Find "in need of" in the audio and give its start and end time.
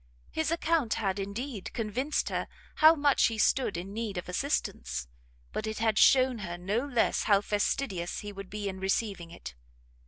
3.77-4.27